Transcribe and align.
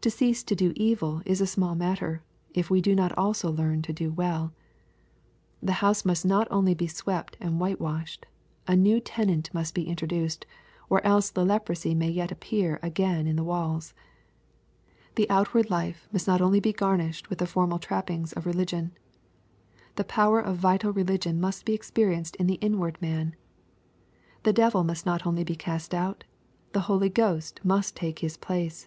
To 0.00 0.08
cease 0.10 0.44
to 0.44 0.54
do 0.54 0.72
evil 0.76 1.20
is 1.26 1.40
a 1.40 1.48
small 1.48 1.74
matter, 1.74 2.22
if 2.54 2.70
we 2.70 2.80
do 2.80 2.94
not 2.94 3.10
also 3.18 3.50
learn 3.50 3.82
to 3.82 3.92
do 3.92 4.12
well.— 4.12 4.52
The 5.60 5.72
house 5.82 6.04
must 6.04 6.24
not 6.24 6.46
only 6.48 6.74
be 6.74 6.86
swept 6.86 7.36
and 7.40 7.58
whitewashed. 7.58 8.24
A 8.68 8.76
new 8.76 9.00
tenant 9.00 9.52
must 9.52 9.74
be 9.74 9.82
intro 9.82 10.06
duced, 10.06 10.46
or 10.88 11.04
else 11.04 11.30
the 11.30 11.44
leprosy 11.44 11.92
may 11.92 12.08
yet 12.08 12.30
appear 12.30 12.78
again 12.84 13.26
in 13.26 13.34
the 13.34 13.42
walls.— 13.42 13.94
The 15.16 15.28
outward 15.28 15.70
life 15.70 16.06
must 16.12 16.28
not 16.28 16.40
only 16.40 16.60
be 16.60 16.72
garnished 16.72 17.28
with 17.28 17.40
the 17.40 17.46
formal 17.48 17.80
trappings 17.80 18.32
of 18.32 18.46
religion. 18.46 18.92
The 19.96 20.04
power 20.04 20.38
of 20.38 20.56
vital 20.56 20.92
religion 20.92 21.40
must 21.40 21.64
be 21.64 21.74
experienced 21.74 22.36
in 22.36 22.46
the 22.46 22.60
inward 22.60 23.02
man.— 23.02 23.34
The 24.44 24.52
devil 24.52 24.84
must 24.84 25.04
not 25.04 25.26
only 25.26 25.42
be 25.42 25.56
cast 25.56 25.92
out. 25.92 26.22
The 26.74 26.82
Holy 26.86 27.08
Ghost 27.08 27.58
must 27.64 27.96
take 27.96 28.20
his 28.20 28.36
place. 28.36 28.86